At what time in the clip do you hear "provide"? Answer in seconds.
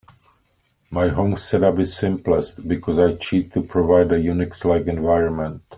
3.61-4.11